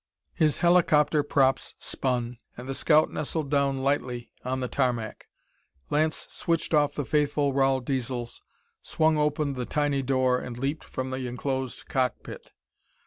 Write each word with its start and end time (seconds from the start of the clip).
His 0.33 0.57
helicopter 0.57 1.21
props 1.21 1.75
spun, 1.77 2.39
and 2.57 2.67
the 2.67 2.73
scout 2.73 3.11
nestled 3.11 3.51
down 3.51 3.83
lightly 3.83 4.31
on 4.43 4.59
the 4.59 4.67
tarmac. 4.67 5.27
Lance 5.91 6.25
switched 6.31 6.73
off 6.73 6.95
the 6.95 7.05
faithful 7.05 7.53
Rahl 7.53 7.81
Diesels, 7.81 8.41
swung 8.81 9.19
open 9.19 9.53
the 9.53 9.67
tiny 9.67 10.01
door 10.01 10.39
and 10.39 10.57
leaped 10.57 10.85
from 10.85 11.11
the 11.11 11.27
enclosed 11.27 11.87
cockpit. 11.87 12.51